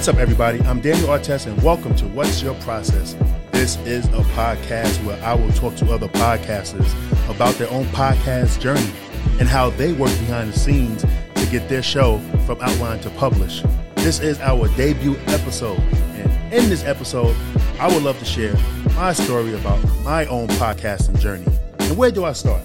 What's 0.00 0.08
up, 0.08 0.16
everybody? 0.16 0.62
I'm 0.62 0.80
Daniel 0.80 1.08
Artest, 1.08 1.46
and 1.46 1.62
welcome 1.62 1.94
to 1.96 2.06
What's 2.06 2.40
Your 2.40 2.54
Process. 2.62 3.14
This 3.50 3.76
is 3.84 4.06
a 4.06 4.22
podcast 4.32 5.04
where 5.04 5.22
I 5.22 5.34
will 5.34 5.52
talk 5.52 5.76
to 5.76 5.92
other 5.92 6.08
podcasters 6.08 6.90
about 7.28 7.56
their 7.56 7.70
own 7.70 7.84
podcast 7.88 8.60
journey 8.60 8.90
and 9.38 9.46
how 9.46 9.68
they 9.68 9.92
work 9.92 10.08
behind 10.20 10.54
the 10.54 10.58
scenes 10.58 11.02
to 11.02 11.46
get 11.50 11.68
their 11.68 11.82
show 11.82 12.18
from 12.46 12.58
outline 12.62 13.00
to 13.00 13.10
publish. 13.10 13.62
This 13.96 14.20
is 14.20 14.40
our 14.40 14.68
debut 14.68 15.18
episode, 15.26 15.78
and 15.78 16.54
in 16.54 16.70
this 16.70 16.82
episode, 16.84 17.36
I 17.78 17.92
would 17.92 18.02
love 18.02 18.18
to 18.20 18.24
share 18.24 18.54
my 18.94 19.12
story 19.12 19.52
about 19.52 19.84
my 20.02 20.24
own 20.28 20.48
podcasting 20.48 21.20
journey. 21.20 21.44
And 21.80 21.98
where 21.98 22.10
do 22.10 22.24
I 22.24 22.32
start? 22.32 22.62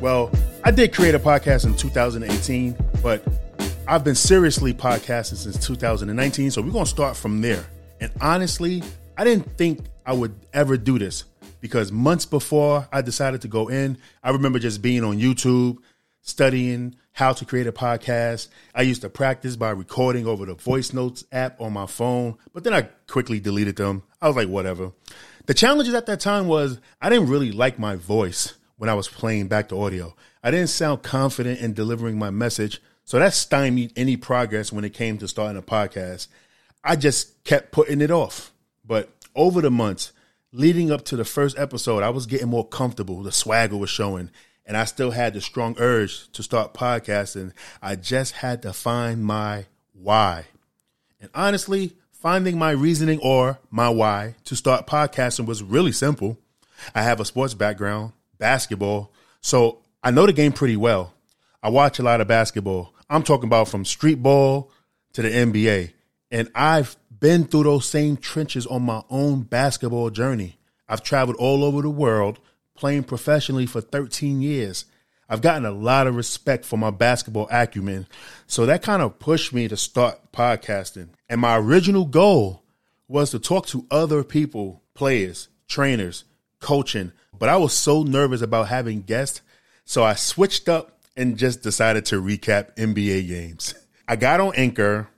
Well, 0.00 0.28
I 0.64 0.72
did 0.72 0.92
create 0.92 1.14
a 1.14 1.20
podcast 1.20 1.66
in 1.66 1.76
2018, 1.76 2.76
but 3.00 3.22
I've 3.90 4.04
been 4.04 4.16
seriously 4.16 4.74
podcasting 4.74 5.36
since 5.36 5.56
2019, 5.66 6.50
so 6.50 6.60
we're 6.60 6.72
going 6.72 6.84
to 6.84 6.90
start 6.90 7.16
from 7.16 7.40
there. 7.40 7.64
And 8.02 8.12
honestly, 8.20 8.82
I 9.16 9.24
didn't 9.24 9.56
think 9.56 9.80
I 10.04 10.12
would 10.12 10.34
ever 10.52 10.76
do 10.76 10.98
this 10.98 11.24
because 11.62 11.90
months 11.90 12.26
before 12.26 12.86
I 12.92 13.00
decided 13.00 13.40
to 13.42 13.48
go 13.48 13.68
in, 13.68 13.96
I 14.22 14.28
remember 14.28 14.58
just 14.58 14.82
being 14.82 15.02
on 15.04 15.18
YouTube, 15.18 15.78
studying 16.20 16.96
how 17.12 17.32
to 17.32 17.46
create 17.46 17.66
a 17.66 17.72
podcast. 17.72 18.48
I 18.74 18.82
used 18.82 19.00
to 19.00 19.08
practice 19.08 19.56
by 19.56 19.70
recording 19.70 20.26
over 20.26 20.44
the 20.44 20.54
voice 20.54 20.92
notes 20.92 21.24
app 21.32 21.58
on 21.58 21.72
my 21.72 21.86
phone, 21.86 22.36
but 22.52 22.64
then 22.64 22.74
I 22.74 22.82
quickly 23.06 23.40
deleted 23.40 23.76
them. 23.76 24.02
I 24.20 24.26
was 24.26 24.36
like, 24.36 24.48
whatever. 24.48 24.92
The 25.46 25.54
challenges 25.54 25.94
at 25.94 26.04
that 26.04 26.20
time 26.20 26.46
was 26.46 26.78
I 27.00 27.08
didn't 27.08 27.30
really 27.30 27.52
like 27.52 27.78
my 27.78 27.96
voice 27.96 28.52
when 28.76 28.90
I 28.90 28.94
was 28.94 29.08
playing 29.08 29.48
back 29.48 29.70
the 29.70 29.78
audio. 29.78 30.14
I 30.44 30.50
didn't 30.50 30.68
sound 30.68 31.02
confident 31.02 31.60
in 31.60 31.72
delivering 31.72 32.18
my 32.18 32.28
message 32.28 32.82
so 33.08 33.18
that 33.18 33.32
stymied 33.32 33.90
any 33.96 34.18
progress 34.18 34.70
when 34.70 34.84
it 34.84 34.92
came 34.92 35.16
to 35.16 35.26
starting 35.26 35.56
a 35.56 35.62
podcast. 35.62 36.28
I 36.84 36.94
just 36.94 37.42
kept 37.42 37.72
putting 37.72 38.02
it 38.02 38.10
off. 38.10 38.52
But 38.84 39.08
over 39.34 39.62
the 39.62 39.70
months 39.70 40.12
leading 40.52 40.92
up 40.92 41.06
to 41.06 41.16
the 41.16 41.24
first 41.24 41.58
episode, 41.58 42.02
I 42.02 42.10
was 42.10 42.26
getting 42.26 42.48
more 42.48 42.68
comfortable. 42.68 43.22
The 43.22 43.32
swagger 43.32 43.78
was 43.78 43.88
showing, 43.88 44.28
and 44.66 44.76
I 44.76 44.84
still 44.84 45.12
had 45.12 45.32
the 45.32 45.40
strong 45.40 45.74
urge 45.78 46.30
to 46.32 46.42
start 46.42 46.74
podcasting. 46.74 47.54
I 47.80 47.96
just 47.96 48.32
had 48.34 48.60
to 48.60 48.74
find 48.74 49.24
my 49.24 49.64
why. 49.94 50.44
And 51.18 51.30
honestly, 51.34 51.96
finding 52.12 52.58
my 52.58 52.72
reasoning 52.72 53.20
or 53.22 53.58
my 53.70 53.88
why 53.88 54.34
to 54.44 54.54
start 54.54 54.86
podcasting 54.86 55.46
was 55.46 55.62
really 55.62 55.92
simple. 55.92 56.36
I 56.94 57.04
have 57.04 57.20
a 57.20 57.24
sports 57.24 57.54
background, 57.54 58.12
basketball, 58.36 59.14
so 59.40 59.78
I 60.04 60.10
know 60.10 60.26
the 60.26 60.34
game 60.34 60.52
pretty 60.52 60.76
well. 60.76 61.14
I 61.62 61.70
watch 61.70 61.98
a 61.98 62.02
lot 62.02 62.20
of 62.20 62.28
basketball. 62.28 62.92
I'm 63.10 63.22
talking 63.22 63.48
about 63.48 63.68
from 63.68 63.84
street 63.84 64.22
ball 64.22 64.70
to 65.14 65.22
the 65.22 65.30
NBA. 65.30 65.92
And 66.30 66.50
I've 66.54 66.96
been 67.18 67.44
through 67.44 67.64
those 67.64 67.86
same 67.86 68.16
trenches 68.16 68.66
on 68.66 68.82
my 68.82 69.02
own 69.08 69.42
basketball 69.42 70.10
journey. 70.10 70.58
I've 70.88 71.02
traveled 71.02 71.36
all 71.36 71.64
over 71.64 71.82
the 71.82 71.90
world 71.90 72.38
playing 72.74 73.04
professionally 73.04 73.66
for 73.66 73.80
13 73.80 74.40
years. 74.40 74.84
I've 75.28 75.42
gotten 75.42 75.66
a 75.66 75.70
lot 75.70 76.06
of 76.06 76.16
respect 76.16 76.64
for 76.64 76.78
my 76.78 76.90
basketball 76.90 77.48
acumen. 77.50 78.06
So 78.46 78.66
that 78.66 78.82
kind 78.82 79.02
of 79.02 79.18
pushed 79.18 79.52
me 79.52 79.68
to 79.68 79.76
start 79.76 80.32
podcasting. 80.32 81.08
And 81.28 81.40
my 81.40 81.58
original 81.58 82.06
goal 82.06 82.62
was 83.08 83.30
to 83.30 83.38
talk 83.38 83.66
to 83.66 83.86
other 83.90 84.22
people, 84.22 84.82
players, 84.94 85.48
trainers, 85.66 86.24
coaching. 86.60 87.12
But 87.38 87.48
I 87.48 87.56
was 87.56 87.72
so 87.72 88.02
nervous 88.02 88.42
about 88.42 88.68
having 88.68 89.02
guests. 89.02 89.42
So 89.84 90.02
I 90.02 90.14
switched 90.14 90.68
up 90.68 90.97
and 91.18 91.36
just 91.36 91.62
decided 91.62 92.06
to 92.06 92.22
recap 92.22 92.74
NBA 92.76 93.26
games. 93.26 93.74
I 94.06 94.14
got 94.16 94.40
on 94.40 94.54
Anchor 94.54 95.08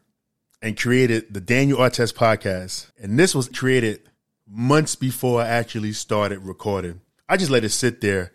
and 0.62 0.76
created 0.76 1.32
the 1.32 1.40
Daniel 1.40 1.78
Artest 1.78 2.14
podcast. 2.14 2.90
And 2.98 3.18
this 3.18 3.34
was 3.34 3.48
created 3.48 4.00
months 4.48 4.96
before 4.96 5.42
I 5.42 5.48
actually 5.48 5.92
started 5.92 6.40
recording. 6.40 7.02
I 7.28 7.36
just 7.36 7.50
let 7.50 7.64
it 7.64 7.68
sit 7.68 8.00
there. 8.00 8.32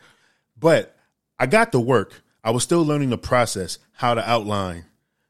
But 0.57 0.95
I 1.39 1.47
got 1.47 1.71
to 1.71 1.79
work. 1.79 2.21
I 2.43 2.51
was 2.51 2.63
still 2.63 2.85
learning 2.85 3.09
the 3.09 3.17
process, 3.17 3.79
how 3.93 4.13
to 4.13 4.29
outline, 4.29 4.85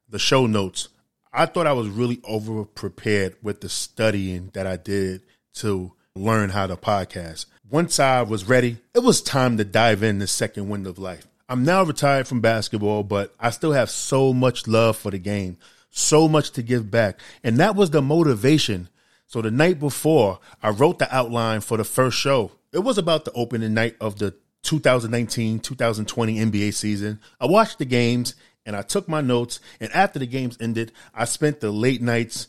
the 0.09 0.19
show 0.19 0.45
notes. 0.45 0.89
I 1.31 1.45
thought 1.45 1.67
I 1.67 1.73
was 1.73 1.87
really 1.87 2.19
over 2.25 2.65
prepared 2.65 3.37
with 3.41 3.61
the 3.61 3.69
studying 3.69 4.51
that 4.53 4.67
I 4.67 4.75
did 4.75 5.21
to 5.55 5.93
learn 6.15 6.49
how 6.49 6.67
to 6.67 6.75
podcast. 6.75 7.45
Once 7.69 7.97
I 7.97 8.21
was 8.23 8.43
ready, 8.43 8.77
it 8.93 8.99
was 8.99 9.21
time 9.21 9.57
to 9.57 9.63
dive 9.63 10.03
in 10.03 10.19
the 10.19 10.27
second 10.27 10.67
wind 10.67 10.85
of 10.85 10.99
life. 10.99 11.25
I'm 11.47 11.63
now 11.63 11.83
retired 11.83 12.27
from 12.27 12.41
basketball, 12.41 13.03
but 13.03 13.35
I 13.39 13.51
still 13.51 13.73
have 13.73 13.91
so 13.91 14.33
much 14.33 14.67
love 14.67 14.97
for 14.97 15.11
the 15.11 15.19
game, 15.19 15.57
so 15.91 16.27
much 16.27 16.51
to 16.51 16.63
give 16.63 16.89
back. 16.89 17.19
And 17.43 17.57
that 17.57 17.75
was 17.75 17.91
the 17.91 18.01
motivation. 18.01 18.89
So 19.27 19.41
the 19.41 19.51
night 19.51 19.79
before, 19.79 20.39
I 20.63 20.69
wrote 20.69 20.97
the 20.97 21.15
outline 21.15 21.61
for 21.61 21.77
the 21.77 21.83
first 21.83 22.17
show. 22.17 22.51
It 22.71 22.79
was 22.79 22.97
about 22.97 23.25
the 23.25 23.31
opening 23.33 23.75
night 23.75 23.95
of 24.01 24.17
the 24.17 24.35
2019 24.63 25.59
2020 25.59 26.35
NBA 26.37 26.73
season. 26.73 27.19
I 27.39 27.45
watched 27.45 27.77
the 27.77 27.85
games 27.85 28.33
and 28.65 28.75
I 28.75 28.81
took 28.81 29.07
my 29.07 29.21
notes. 29.21 29.59
And 29.79 29.91
after 29.91 30.17
the 30.17 30.25
games 30.25 30.57
ended, 30.59 30.91
I 31.13 31.25
spent 31.25 31.59
the 31.59 31.71
late 31.71 32.01
nights 32.01 32.47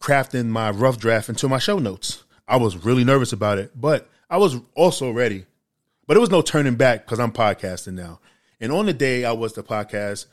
crafting 0.00 0.46
my 0.48 0.70
rough 0.70 0.98
draft 0.98 1.28
into 1.28 1.48
my 1.48 1.58
show 1.58 1.78
notes. 1.78 2.24
I 2.48 2.56
was 2.56 2.84
really 2.84 3.04
nervous 3.04 3.32
about 3.32 3.58
it, 3.58 3.70
but 3.80 4.10
I 4.28 4.38
was 4.38 4.56
also 4.74 5.12
ready. 5.12 5.46
But 6.06 6.16
it 6.16 6.20
was 6.20 6.30
no 6.30 6.42
turning 6.42 6.74
back 6.74 7.04
because 7.04 7.20
I'm 7.20 7.32
podcasting 7.32 7.94
now. 7.94 8.20
And 8.60 8.72
on 8.72 8.86
the 8.86 8.92
day 8.92 9.24
I 9.24 9.32
was 9.32 9.52
the 9.54 9.62
podcast, 9.62 10.26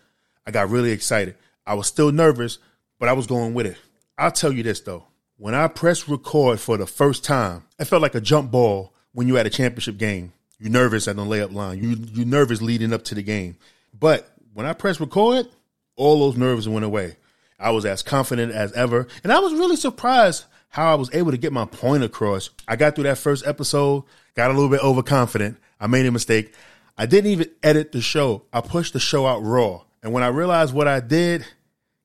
I 0.45 0.51
got 0.51 0.69
really 0.69 0.91
excited. 0.91 1.35
I 1.65 1.75
was 1.75 1.87
still 1.87 2.11
nervous, 2.11 2.57
but 2.99 3.09
I 3.09 3.13
was 3.13 3.27
going 3.27 3.53
with 3.53 3.65
it. 3.65 3.77
I'll 4.17 4.31
tell 4.31 4.51
you 4.51 4.63
this 4.63 4.81
though. 4.81 5.05
When 5.37 5.55
I 5.55 5.67
pressed 5.67 6.07
record 6.07 6.59
for 6.59 6.77
the 6.77 6.85
first 6.85 7.23
time, 7.23 7.63
it 7.79 7.85
felt 7.85 8.01
like 8.01 8.15
a 8.15 8.21
jump 8.21 8.51
ball 8.51 8.93
when 9.13 9.27
you 9.27 9.37
at 9.37 9.47
a 9.47 9.49
championship 9.49 9.97
game. 9.97 10.33
You're 10.59 10.71
nervous 10.71 11.07
at 11.07 11.15
the 11.15 11.21
layup 11.23 11.53
line. 11.53 11.81
You 11.81 11.95
you 12.13 12.25
nervous 12.25 12.61
leading 12.61 12.91
up 12.91 13.03
to 13.05 13.15
the 13.15 13.23
game. 13.23 13.55
But 13.97 14.29
when 14.53 14.65
I 14.65 14.73
pressed 14.73 14.99
record, 14.99 15.47
all 15.95 16.19
those 16.19 16.37
nerves 16.37 16.67
went 16.67 16.83
away. 16.85 17.15
I 17.57 17.71
was 17.71 17.85
as 17.85 18.03
confident 18.03 18.51
as 18.51 18.73
ever, 18.73 19.07
and 19.23 19.31
I 19.31 19.39
was 19.39 19.53
really 19.53 19.75
surprised 19.75 20.45
how 20.69 20.91
I 20.91 20.95
was 20.95 21.13
able 21.13 21.31
to 21.31 21.37
get 21.37 21.53
my 21.53 21.65
point 21.65 22.03
across. 22.03 22.49
I 22.67 22.75
got 22.75 22.95
through 22.95 23.05
that 23.05 23.17
first 23.17 23.45
episode, 23.45 24.03
got 24.39 24.51
a 24.51 24.53
little 24.53 24.69
bit 24.69 24.81
overconfident. 24.81 25.57
I 25.81 25.87
made 25.87 26.05
a 26.05 26.11
mistake. 26.11 26.53
I 26.97 27.05
didn't 27.05 27.31
even 27.31 27.49
edit 27.61 27.91
the 27.91 27.99
show. 27.99 28.43
I 28.53 28.61
pushed 28.61 28.93
the 28.93 28.99
show 28.99 29.27
out 29.27 29.43
raw. 29.43 29.81
And 30.01 30.13
when 30.13 30.23
I 30.23 30.27
realized 30.27 30.73
what 30.73 30.87
I 30.87 31.01
did, 31.01 31.45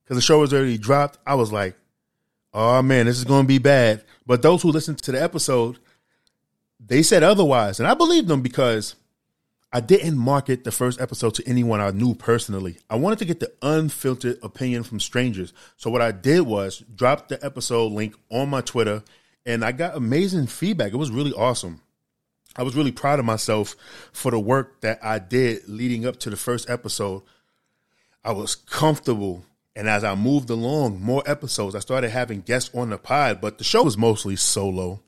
because 0.03 0.17
the 0.17 0.21
show 0.21 0.41
was 0.41 0.53
already 0.53 0.77
dropped, 0.77 1.19
I 1.25 1.37
was 1.37 1.53
like, 1.53 1.77
oh 2.53 2.83
man, 2.83 3.06
this 3.06 3.19
is 3.19 3.25
going 3.25 3.45
to 3.45 3.49
be 3.49 3.59
bad. 3.59 4.03
But 4.27 4.43
those 4.43 4.62
who 4.62 4.72
listened 4.72 4.99
to 5.03 5.12
the 5.12 5.22
episode, 5.22 5.78
they 6.84 7.05
said 7.05 7.22
otherwise. 7.22 7.78
And 7.78 7.87
I 7.87 7.95
believed 7.95 8.27
them 8.27 8.43
because 8.43 8.97
I 9.72 9.78
didn't 9.78 10.19
market 10.19 10.65
the 10.65 10.72
first 10.72 11.01
episode 11.01 11.34
to 11.34 11.49
anyone 11.49 11.81
I 11.81 11.93
knew 11.93 12.16
personally. 12.16 12.78
I 12.91 12.97
wanted 12.97 13.21
to 13.21 13.27
get 13.27 13.39
the 13.39 13.53
unfiltered 13.62 14.39
opinion 14.43 14.83
from 14.83 14.99
strangers. 14.99 15.53
So 15.77 15.89
what 15.89 16.03
I 16.03 16.11
did 16.11 16.41
was 16.41 16.83
drop 16.97 17.28
the 17.28 17.45
episode 17.45 17.93
link 17.93 18.16
on 18.28 18.51
my 18.51 18.61
Twitter 18.61 19.05
and 19.47 19.65
I 19.65 19.71
got 19.71 19.97
amazing 19.97 20.49
feedback. 20.49 20.93
It 20.93 20.97
was 20.97 21.12
really 21.12 21.33
awesome. 21.33 21.81
I 22.56 22.62
was 22.62 22.76
really 22.76 22.92
proud 22.92 23.19
of 23.19 23.25
myself 23.25 23.76
for 24.12 24.31
the 24.31 24.38
work 24.38 24.81
that 24.82 25.04
I 25.04 25.19
did 25.19 25.69
leading 25.69 26.06
up 26.06 26.19
to 26.20 26.31
the 26.31 26.37
first 26.37 26.70
episode. 26.70 27.22
I 28.25 28.32
was 28.32 28.54
comfortable. 28.54 29.44
And 29.76 29.88
as 29.88 30.04
I 30.04 30.15
moved 30.15 30.50
along, 30.50 31.03
more 31.03 31.22
episodes, 31.26 31.75
I 31.75 31.81
started 31.81 32.10
having 32.10 32.42
guests 32.42 32.70
on 32.75 32.91
the 32.91 32.98
pod, 32.98 33.41
but 33.41 33.59
the 33.59 33.65
show 33.65 33.82
was 33.82 33.98
mostly 33.98 34.37
solo. 34.37 35.00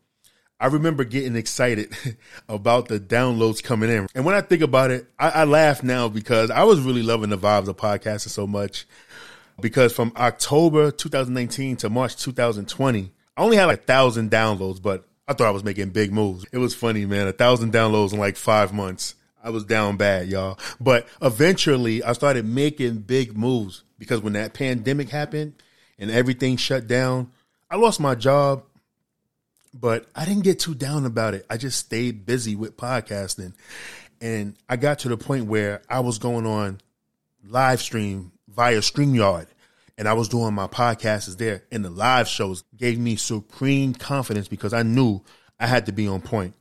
I 0.59 0.67
remember 0.67 1.05
getting 1.05 1.37
excited 1.37 1.95
about 2.49 2.89
the 2.89 2.99
downloads 2.99 3.63
coming 3.63 3.91
in. 3.91 4.09
And 4.15 4.25
when 4.25 4.35
I 4.35 4.41
think 4.41 4.63
about 4.63 4.91
it, 4.91 5.07
I, 5.19 5.31
I 5.31 5.45
laugh 5.45 5.83
now 5.83 6.09
because 6.09 6.51
I 6.51 6.65
was 6.65 6.81
really 6.81 7.03
loving 7.03 7.31
the 7.31 7.39
vibes 7.39 7.69
of 7.69 7.77
podcasting 7.77 8.31
so 8.31 8.47
much. 8.47 8.87
Because 9.61 9.93
from 9.93 10.13
October 10.17 10.91
2019 10.91 11.77
to 11.77 11.91
March 11.91 12.17
2020, 12.17 13.13
I 13.37 13.43
only 13.43 13.57
had 13.57 13.67
like 13.67 13.81
a 13.81 13.83
thousand 13.83 14.31
downloads, 14.31 14.83
but 14.83 15.07
I 15.29 15.33
thought 15.33 15.49
I 15.49 15.53
was 15.53 15.65
making 15.65 15.91
big 15.91 16.13
moves. 16.13 16.47
It 16.53 16.59
was 16.59 16.75
funny, 16.75 17.05
man. 17.05 17.27
A 17.27 17.33
thousand 17.33 17.73
downloads 17.73 18.13
in 18.13 18.19
like 18.19 18.37
five 18.37 18.73
months. 18.73 19.15
I 19.43 19.51
was 19.51 19.65
down 19.65 19.97
bad, 19.97 20.29
y'all. 20.29 20.59
But 20.81 21.07
eventually 21.21 22.03
I 22.03 22.13
started 22.13 22.45
making 22.45 22.99
big 22.99 23.37
moves 23.37 23.83
because 23.99 24.21
when 24.21 24.35
that 24.35 24.55
pandemic 24.55 25.09
happened 25.09 25.55
and 25.99 26.11
everything 26.11 26.57
shut 26.57 26.87
down, 26.87 27.33
I 27.71 27.77
lost 27.77 27.99
my 27.99 28.15
job, 28.15 28.65
but 29.75 30.07
I 30.15 30.25
didn't 30.25 30.45
get 30.45 30.61
too 30.61 30.75
down 30.75 31.05
about 31.07 31.35
it. 31.35 31.45
I 31.51 31.57
just 31.57 31.79
stayed 31.79 32.25
busy 32.25 32.55
with 32.55 32.77
podcasting. 32.77 33.55
And 34.21 34.57
I 34.69 34.77
got 34.77 35.01
to 35.01 35.09
the 35.09 35.17
point 35.17 35.47
where 35.47 35.83
I 35.89 36.01
was 36.01 36.19
going 36.19 36.47
on 36.47 36.81
live 37.49 37.81
stream 37.81 38.33
via 38.49 38.79
StreamYard 38.79 39.47
and 39.99 40.09
I 40.09 40.13
was 40.13 40.29
doing 40.29 40.55
my 40.55 40.67
podcasts 40.67 41.37
there 41.37 41.65
and 41.71 41.85
the 41.85 41.91
live 41.91 42.29
shows 42.29 42.65
gave 42.77 42.99
me 42.99 43.17
supreme 43.17 43.95
confidence 43.95 44.49
because 44.49 44.73
I 44.73 44.83
knew 44.83 45.23
I 45.59 45.67
had 45.67 45.87
to 45.87 45.93
be 45.93 46.07
on 46.07 46.21
point. 46.21 46.55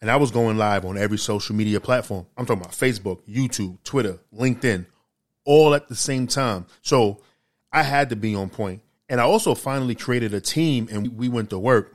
And 0.00 0.10
I 0.10 0.16
was 0.16 0.30
going 0.30 0.56
live 0.56 0.84
on 0.84 0.98
every 0.98 1.18
social 1.18 1.56
media 1.56 1.80
platform. 1.80 2.26
I'm 2.36 2.46
talking 2.46 2.60
about 2.60 2.74
Facebook, 2.74 3.20
YouTube, 3.26 3.82
Twitter, 3.82 4.20
LinkedIn, 4.32 4.86
all 5.44 5.74
at 5.74 5.88
the 5.88 5.96
same 5.96 6.26
time. 6.26 6.66
So 6.82 7.22
I 7.72 7.82
had 7.82 8.10
to 8.10 8.16
be 8.16 8.34
on 8.34 8.50
point. 8.50 8.82
And 9.08 9.20
I 9.20 9.24
also 9.24 9.54
finally 9.54 9.94
created 9.94 10.34
a 10.34 10.40
team 10.40 10.88
and 10.90 11.16
we 11.16 11.28
went 11.28 11.50
to 11.50 11.58
work. 11.58 11.94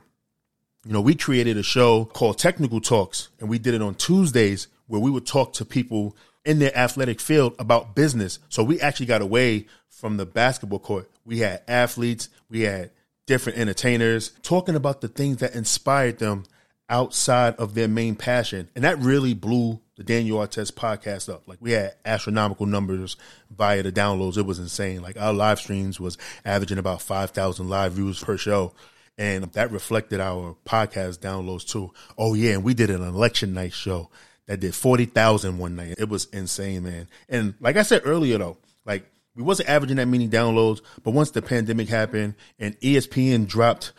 You 0.84 0.92
know, 0.92 1.00
we 1.00 1.14
created 1.14 1.56
a 1.56 1.62
show 1.62 2.04
called 2.04 2.38
Technical 2.38 2.80
Talks 2.80 3.28
and 3.38 3.48
we 3.48 3.58
did 3.58 3.72
it 3.72 3.82
on 3.82 3.94
Tuesdays 3.94 4.66
where 4.88 5.00
we 5.00 5.10
would 5.10 5.26
talk 5.26 5.52
to 5.54 5.64
people 5.64 6.16
in 6.44 6.58
their 6.58 6.76
athletic 6.76 7.20
field 7.20 7.54
about 7.58 7.94
business. 7.94 8.38
So 8.48 8.62
we 8.64 8.80
actually 8.80 9.06
got 9.06 9.22
away 9.22 9.66
from 9.88 10.16
the 10.16 10.26
basketball 10.26 10.80
court. 10.80 11.10
We 11.24 11.38
had 11.38 11.62
athletes, 11.68 12.28
we 12.48 12.62
had 12.62 12.90
different 13.26 13.58
entertainers 13.58 14.32
talking 14.42 14.74
about 14.74 15.00
the 15.00 15.08
things 15.08 15.38
that 15.38 15.54
inspired 15.54 16.18
them 16.18 16.44
outside 16.88 17.54
of 17.56 17.74
their 17.74 17.88
main 17.88 18.16
passion. 18.16 18.68
And 18.74 18.84
that 18.84 18.98
really 18.98 19.34
blew 19.34 19.80
the 19.96 20.02
Daniel 20.02 20.38
Artest 20.38 20.72
podcast 20.72 21.32
up. 21.32 21.46
Like 21.46 21.58
we 21.60 21.72
had 21.72 21.94
astronomical 22.04 22.66
numbers 22.66 23.16
via 23.50 23.82
the 23.82 23.92
downloads. 23.92 24.36
It 24.36 24.46
was 24.46 24.58
insane. 24.58 25.02
Like 25.02 25.18
our 25.18 25.32
live 25.32 25.60
streams 25.60 26.00
was 26.00 26.18
averaging 26.44 26.78
about 26.78 27.00
5,000 27.00 27.68
live 27.68 27.92
views 27.92 28.22
per 28.22 28.36
show. 28.36 28.74
And 29.16 29.44
that 29.52 29.70
reflected 29.70 30.20
our 30.20 30.56
podcast 30.66 31.18
downloads 31.18 31.66
too. 31.66 31.92
Oh 32.18 32.34
yeah. 32.34 32.52
And 32.52 32.64
we 32.64 32.74
did 32.74 32.90
an 32.90 33.02
election 33.02 33.54
night 33.54 33.72
show 33.72 34.10
that 34.46 34.60
did 34.60 34.74
40,000 34.74 35.58
one 35.58 35.76
night. 35.76 35.94
It 35.98 36.08
was 36.08 36.26
insane, 36.26 36.84
man. 36.84 37.08
And 37.28 37.54
like 37.60 37.76
I 37.76 37.82
said 37.82 38.02
earlier 38.04 38.38
though, 38.38 38.58
like 38.84 39.04
we 39.34 39.42
wasn't 39.42 39.68
averaging 39.68 39.96
that 39.96 40.08
many 40.08 40.28
downloads, 40.28 40.80
but 41.02 41.12
once 41.12 41.30
the 41.30 41.42
pandemic 41.42 41.88
happened 41.88 42.34
and 42.58 42.78
ESPN 42.80 43.46
dropped 43.46 43.92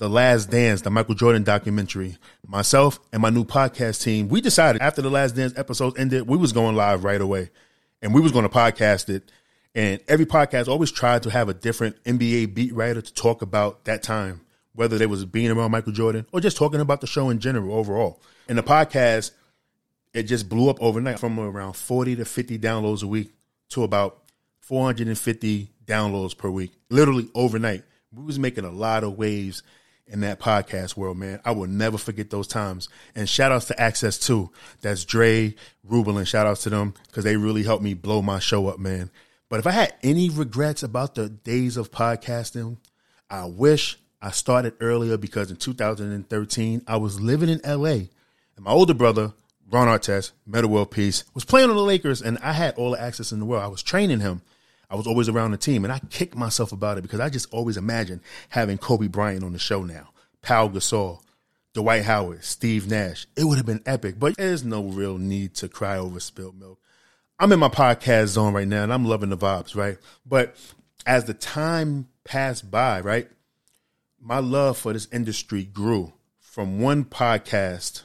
the 0.00 0.08
Last 0.08 0.50
Dance, 0.50 0.80
the 0.80 0.90
Michael 0.90 1.14
Jordan 1.14 1.44
documentary, 1.44 2.16
myself 2.46 2.98
and 3.12 3.20
my 3.20 3.30
new 3.30 3.44
podcast 3.44 4.02
team, 4.02 4.28
we 4.28 4.40
decided 4.40 4.80
after 4.80 5.02
the 5.02 5.10
Last 5.10 5.36
Dance 5.36 5.52
episode 5.56 5.98
ended, 5.98 6.26
we 6.26 6.38
was 6.38 6.52
going 6.52 6.74
live 6.74 7.04
right 7.04 7.20
away, 7.20 7.50
and 8.00 8.14
we 8.14 8.20
was 8.20 8.32
going 8.32 8.48
to 8.48 8.54
podcast 8.54 9.10
it. 9.10 9.30
And 9.74 10.00
every 10.08 10.26
podcast 10.26 10.66
always 10.66 10.90
tried 10.90 11.22
to 11.24 11.30
have 11.30 11.48
a 11.48 11.54
different 11.54 12.02
NBA 12.04 12.54
beat 12.54 12.74
writer 12.74 13.02
to 13.02 13.14
talk 13.14 13.42
about 13.42 13.84
that 13.84 14.02
time, 14.02 14.40
whether 14.74 14.98
they 14.98 15.06
was 15.06 15.24
being 15.24 15.50
around 15.50 15.70
Michael 15.70 15.92
Jordan 15.92 16.26
or 16.32 16.40
just 16.40 16.56
talking 16.56 16.80
about 16.80 17.02
the 17.02 17.06
show 17.06 17.28
in 17.28 17.38
general 17.38 17.74
overall. 17.74 18.20
And 18.48 18.58
the 18.58 18.62
podcast, 18.62 19.30
it 20.12 20.24
just 20.24 20.48
blew 20.48 20.68
up 20.68 20.80
overnight 20.80 21.18
from 21.18 21.38
around 21.38 21.74
40 21.74 22.16
to 22.16 22.24
50 22.24 22.58
downloads 22.58 23.02
a 23.02 23.06
week 23.06 23.32
to 23.70 23.84
about 23.84 24.22
450 24.60 25.70
downloads 25.86 26.36
per 26.36 26.50
week, 26.50 26.72
literally 26.90 27.28
overnight. 27.34 27.84
We 28.12 28.24
was 28.24 28.38
making 28.38 28.64
a 28.64 28.70
lot 28.70 29.04
of 29.04 29.16
waves 29.16 29.62
in 30.06 30.20
that 30.20 30.40
podcast 30.40 30.96
world, 30.96 31.18
man. 31.18 31.40
I 31.44 31.52
will 31.52 31.68
never 31.68 31.96
forget 31.96 32.30
those 32.30 32.48
times. 32.48 32.88
And 33.14 33.28
shout 33.28 33.52
outs 33.52 33.66
to 33.66 33.80
Access 33.80 34.18
too. 34.18 34.50
That's 34.80 35.04
Dre, 35.04 35.54
and 35.88 36.28
shout 36.28 36.46
outs 36.46 36.64
to 36.64 36.70
them 36.70 36.94
because 37.06 37.24
they 37.24 37.36
really 37.36 37.62
helped 37.62 37.84
me 37.84 37.94
blow 37.94 38.20
my 38.20 38.40
show 38.40 38.66
up, 38.66 38.78
man. 38.78 39.10
But 39.48 39.60
if 39.60 39.66
I 39.66 39.72
had 39.72 39.94
any 40.02 40.28
regrets 40.30 40.82
about 40.82 41.14
the 41.14 41.28
days 41.28 41.76
of 41.76 41.90
podcasting, 41.90 42.78
I 43.28 43.44
wish 43.44 43.98
I 44.20 44.32
started 44.32 44.74
earlier 44.80 45.16
because 45.16 45.50
in 45.50 45.56
2013, 45.56 46.82
I 46.86 46.96
was 46.96 47.20
living 47.20 47.48
in 47.48 47.60
LA 47.64 47.90
and 47.90 48.08
my 48.64 48.72
older 48.72 48.94
brother, 48.94 49.32
Ron 49.70 49.86
Artest, 49.86 50.32
Metta 50.46 50.66
World 50.66 50.90
Peace, 50.90 51.24
was 51.32 51.44
playing 51.44 51.70
on 51.70 51.76
the 51.76 51.82
Lakers 51.82 52.20
and 52.20 52.38
I 52.38 52.52
had 52.52 52.74
all 52.74 52.90
the 52.90 53.00
access 53.00 53.32
in 53.32 53.38
the 53.38 53.44
world. 53.46 53.62
I 53.62 53.68
was 53.68 53.82
training 53.82 54.20
him. 54.20 54.42
I 54.90 54.96
was 54.96 55.06
always 55.06 55.28
around 55.28 55.52
the 55.52 55.56
team, 55.56 55.84
and 55.84 55.92
I 55.92 56.00
kicked 56.10 56.34
myself 56.34 56.72
about 56.72 56.98
it 56.98 57.02
because 57.02 57.20
I 57.20 57.28
just 57.28 57.52
always 57.52 57.76
imagined 57.76 58.22
having 58.48 58.76
Kobe 58.76 59.06
Bryant 59.06 59.44
on 59.44 59.52
the 59.52 59.58
show 59.60 59.84
now, 59.84 60.08
Pau 60.42 60.66
Gasol, 60.66 61.20
Dwight 61.74 62.02
Howard, 62.02 62.42
Steve 62.42 62.90
Nash. 62.90 63.28
It 63.36 63.44
would 63.44 63.56
have 63.56 63.66
been 63.66 63.84
epic, 63.86 64.16
but 64.18 64.36
there's 64.36 64.64
no 64.64 64.82
real 64.82 65.16
need 65.16 65.54
to 65.56 65.68
cry 65.68 65.96
over 65.96 66.18
spilled 66.18 66.58
milk. 66.58 66.80
I'm 67.38 67.52
in 67.52 67.60
my 67.60 67.68
podcast 67.68 68.26
zone 68.26 68.52
right 68.52 68.66
now, 68.66 68.82
and 68.82 68.92
I'm 68.92 69.04
loving 69.04 69.30
the 69.30 69.36
vibes, 69.36 69.76
right? 69.76 69.96
But 70.26 70.56
as 71.06 71.24
the 71.24 71.34
time 71.34 72.08
passed 72.24 72.68
by, 72.68 73.00
right, 73.00 73.30
my 74.20 74.40
love 74.40 74.76
for 74.76 74.92
this 74.92 75.06
industry 75.12 75.62
grew 75.62 76.12
from 76.40 76.80
one 76.80 77.04
podcast 77.04 78.02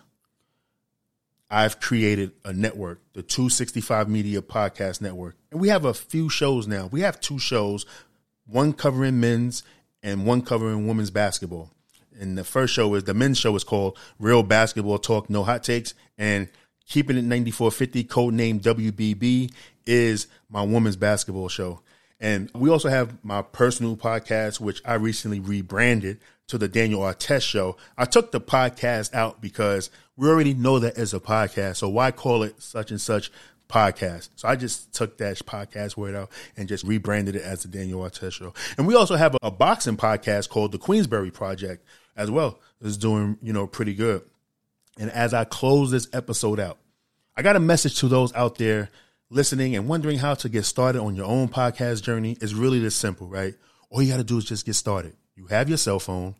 I've 1.49 1.79
created 1.79 2.31
a 2.43 2.53
network, 2.53 3.01
the 3.13 3.21
265 3.21 4.09
Media 4.09 4.41
Podcast 4.41 5.01
Network. 5.01 5.35
And 5.51 5.61
we 5.61 5.69
have 5.69 5.85
a 5.85 5.93
few 5.93 6.29
shows 6.29 6.67
now. 6.67 6.87
We 6.91 7.01
have 7.01 7.19
two 7.19 7.39
shows, 7.39 7.85
one 8.47 8.73
covering 8.73 9.19
men's 9.19 9.63
and 10.01 10.25
one 10.25 10.41
covering 10.41 10.87
women's 10.87 11.11
basketball. 11.11 11.71
And 12.19 12.37
the 12.37 12.43
first 12.43 12.73
show 12.73 12.93
is 12.95 13.03
the 13.03 13.13
men's 13.13 13.37
show 13.37 13.55
is 13.55 13.63
called 13.63 13.97
Real 14.19 14.41
Basketball 14.41 14.97
Talk, 14.97 15.29
No 15.29 15.43
Hot 15.43 15.63
Takes. 15.63 15.93
And 16.17 16.49
Keeping 16.87 17.17
It 17.17 17.23
9450, 17.23 18.03
code 18.05 18.33
name 18.33 18.59
WBB, 18.59 19.51
is 19.85 20.27
my 20.49 20.63
women's 20.63 20.95
basketball 20.95 21.49
show. 21.49 21.81
And 22.19 22.49
we 22.53 22.69
also 22.69 22.89
have 22.89 23.23
my 23.23 23.41
personal 23.41 23.97
podcast, 23.97 24.59
which 24.59 24.81
I 24.85 24.93
recently 24.93 25.39
rebranded 25.39 26.19
to 26.47 26.57
the 26.57 26.67
Daniel 26.67 27.01
Artest 27.01 27.41
Show. 27.41 27.75
I 27.97 28.05
took 28.05 28.31
the 28.31 28.39
podcast 28.39 29.13
out 29.13 29.41
because 29.41 29.89
we 30.17 30.29
already 30.29 30.53
know 30.53 30.79
that 30.79 30.97
as 30.97 31.13
a 31.13 31.19
podcast. 31.19 31.77
So 31.77 31.89
why 31.89 32.11
call 32.11 32.43
it 32.43 32.61
such 32.61 32.91
and 32.91 33.01
such 33.01 33.31
podcast? 33.69 34.29
So 34.35 34.47
I 34.47 34.55
just 34.55 34.93
took 34.93 35.17
that 35.17 35.37
podcast 35.39 35.97
word 35.97 36.15
out 36.15 36.31
and 36.55 36.67
just 36.67 36.83
rebranded 36.83 37.35
it 37.35 37.43
as 37.43 37.63
the 37.63 37.67
Daniel 37.67 38.01
Artest 38.01 38.33
Show. 38.33 38.53
And 38.77 38.87
we 38.87 38.95
also 38.95 39.15
have 39.15 39.35
a, 39.35 39.37
a 39.43 39.51
boxing 39.51 39.97
podcast 39.97 40.49
called 40.49 40.71
the 40.71 40.77
Queensberry 40.77 41.31
Project 41.31 41.85
as 42.15 42.31
well. 42.31 42.59
It's 42.81 42.97
doing, 42.97 43.37
you 43.41 43.53
know, 43.53 43.67
pretty 43.67 43.93
good. 43.93 44.21
And 44.97 45.11
as 45.11 45.33
I 45.33 45.43
close 45.43 45.91
this 45.91 46.07
episode 46.13 46.59
out, 46.59 46.77
I 47.35 47.41
got 47.41 47.57
a 47.57 47.59
message 47.59 47.99
to 47.99 48.07
those 48.07 48.33
out 48.33 48.57
there 48.57 48.89
listening 49.29 49.75
and 49.75 49.89
wondering 49.89 50.19
how 50.19 50.35
to 50.35 50.47
get 50.47 50.63
started 50.63 51.01
on 51.01 51.15
your 51.15 51.25
own 51.25 51.49
podcast 51.49 52.03
journey. 52.03 52.37
It's 52.39 52.53
really 52.53 52.79
this 52.79 52.95
simple, 52.95 53.27
right? 53.27 53.55
All 53.89 54.01
you 54.01 54.11
got 54.11 54.17
to 54.17 54.23
do 54.23 54.37
is 54.37 54.45
just 54.45 54.65
get 54.65 54.75
started. 54.75 55.15
You 55.35 55.47
have 55.47 55.67
your 55.67 55.77
cell 55.77 55.99
phone, 55.99 56.35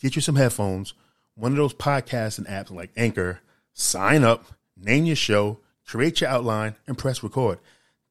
get 0.00 0.16
you 0.16 0.20
some 0.20 0.36
headphones, 0.36 0.92
one 1.38 1.52
of 1.52 1.56
those 1.56 1.74
podcasts 1.74 2.38
and 2.38 2.46
apps 2.48 2.70
like 2.70 2.90
Anchor, 2.96 3.40
sign 3.72 4.24
up, 4.24 4.44
name 4.76 5.04
your 5.04 5.16
show, 5.16 5.60
create 5.86 6.20
your 6.20 6.30
outline, 6.30 6.74
and 6.86 6.98
press 6.98 7.22
record. 7.22 7.58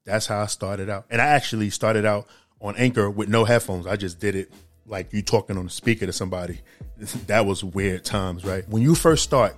That's 0.04 0.26
how 0.26 0.40
I 0.40 0.46
started 0.46 0.88
out. 0.88 1.04
And 1.10 1.20
I 1.20 1.26
actually 1.26 1.70
started 1.70 2.06
out 2.06 2.26
on 2.60 2.74
Anchor 2.76 3.10
with 3.10 3.28
no 3.28 3.44
headphones. 3.44 3.86
I 3.86 3.96
just 3.96 4.18
did 4.18 4.34
it 4.34 4.50
like 4.86 5.12
you 5.12 5.20
talking 5.20 5.58
on 5.58 5.64
the 5.64 5.70
speaker 5.70 6.06
to 6.06 6.12
somebody. 6.12 6.60
that 7.26 7.44
was 7.44 7.62
weird 7.62 8.04
times, 8.04 8.44
right? 8.44 8.66
When 8.68 8.82
you 8.82 8.94
first 8.94 9.22
start, 9.24 9.54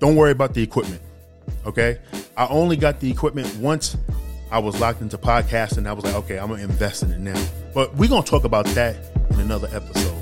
don't 0.00 0.16
worry 0.16 0.32
about 0.32 0.54
the 0.54 0.62
equipment. 0.62 1.00
Okay. 1.64 1.98
I 2.36 2.48
only 2.48 2.76
got 2.76 2.98
the 2.98 3.10
equipment 3.10 3.54
once 3.56 3.96
I 4.50 4.58
was 4.58 4.80
locked 4.80 5.00
into 5.00 5.16
podcasting. 5.16 5.86
I 5.86 5.92
was 5.92 6.04
like, 6.04 6.14
okay, 6.14 6.38
I'm 6.38 6.48
gonna 6.48 6.62
invest 6.62 7.04
in 7.04 7.12
it 7.12 7.20
now. 7.20 7.46
But 7.72 7.94
we're 7.94 8.08
gonna 8.08 8.26
talk 8.26 8.44
about 8.44 8.66
that 8.66 8.96
in 9.30 9.40
another 9.40 9.68
episode. 9.72 10.15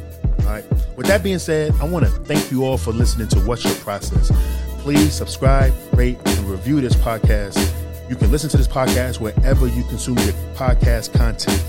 All 0.45 0.51
right. 0.51 0.65
With 0.97 1.07
that 1.07 1.23
being 1.23 1.39
said, 1.39 1.73
I 1.81 1.85
want 1.85 2.05
to 2.05 2.11
thank 2.11 2.51
you 2.51 2.65
all 2.65 2.77
for 2.79 2.93
listening 2.93 3.29
to 3.29 3.41
What's 3.41 3.65
Your 3.65 3.75
Process. 3.77 4.31
Please 4.79 5.15
subscribe, 5.15 5.73
rate, 5.95 6.19
and 6.27 6.39
review 6.41 6.81
this 6.81 6.95
podcast. 6.95 7.73
You 8.11 8.17
can 8.17 8.31
listen 8.31 8.51
to 8.51 8.57
this 8.59 8.69
podcast 8.69 9.21
wherever 9.21 9.67
you 9.67 9.83
consume 9.85 10.19
your 10.19 10.35
podcast 10.55 11.15
content. 11.17 11.65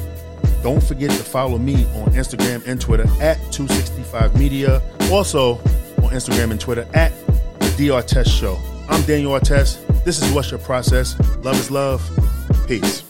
Don't 0.62 0.84
forget 0.84 1.10
to 1.12 1.24
follow 1.24 1.58
me 1.58 1.86
on 1.96 2.12
Instagram 2.14 2.66
and 2.68 2.82
Twitter 2.82 3.08
at 3.22 3.38
265 3.54 4.38
Media. 4.38 4.82
Also 5.12 5.54
on 6.04 6.12
Instagram 6.12 6.52
and 6.52 6.60
Twitter 6.60 6.86
at 6.94 7.14
the 7.60 7.88
DR 7.88 8.02
Test 8.06 8.32
Show. 8.32 8.60
I'm 8.90 9.02
Daniel 9.04 9.32
Artest. 9.32 10.04
This 10.04 10.22
is 10.22 10.32
What's 10.34 10.52
Your 10.52 10.60
Process. 10.60 11.18
Love 11.38 11.56
is 11.56 11.72
love. 11.72 12.02
Peace. 12.68 13.05